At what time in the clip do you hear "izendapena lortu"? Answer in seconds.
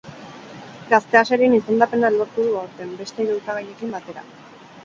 1.57-2.47